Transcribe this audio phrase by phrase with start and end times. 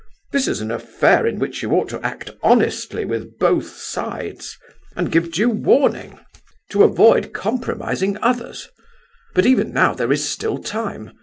[0.31, 4.57] This is an affair in which you ought to act honestly with both sides,
[4.95, 6.17] and give due warning,
[6.71, 8.67] to avoid compromising others.
[9.35, 11.11] But, even now, there is still time.